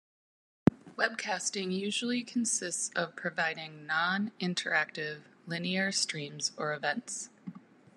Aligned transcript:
Webcasting 0.97 1.71
usually 1.71 2.23
consists 2.23 2.89
of 2.95 3.15
providing 3.15 3.85
non-interactive 3.85 5.21
linear 5.45 5.91
streams 5.91 6.53
or 6.57 6.73
events. 6.73 7.29